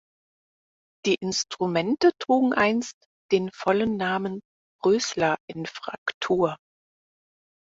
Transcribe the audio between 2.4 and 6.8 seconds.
einst den vollen Namen "Rösler" in Fraktur.